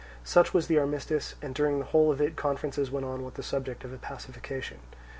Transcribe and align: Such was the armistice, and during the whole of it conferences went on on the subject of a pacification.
Such 0.23 0.51
was 0.51 0.65
the 0.65 0.79
armistice, 0.79 1.35
and 1.43 1.53
during 1.53 1.77
the 1.77 1.85
whole 1.85 2.11
of 2.11 2.19
it 2.19 2.35
conferences 2.35 2.89
went 2.89 3.05
on 3.05 3.23
on 3.23 3.31
the 3.35 3.43
subject 3.43 3.83
of 3.83 3.93
a 3.93 3.99
pacification. 3.99 4.79